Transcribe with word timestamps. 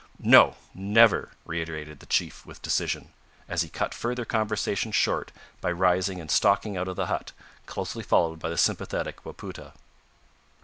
"No 0.17 0.55
never!" 0.73 1.29
reiterated 1.45 1.99
the 1.99 2.07
chief 2.07 2.43
with 2.43 2.63
decision, 2.63 3.13
as 3.47 3.61
he 3.61 3.69
cut 3.69 3.93
further 3.93 4.25
conversation 4.25 4.91
short 4.91 5.31
by 5.61 5.71
rising 5.71 6.19
and 6.19 6.31
stalking 6.31 6.75
out 6.75 6.87
of 6.87 6.95
the 6.95 7.05
hut, 7.05 7.33
closely 7.67 8.01
followed 8.01 8.39
by 8.39 8.49
the 8.49 8.57
sympathetic 8.57 9.23
Wapoota. 9.23 9.73